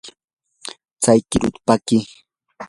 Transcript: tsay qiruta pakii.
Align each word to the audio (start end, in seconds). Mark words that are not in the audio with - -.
tsay 1.01 1.19
qiruta 1.29 1.59
pakii. 1.67 2.03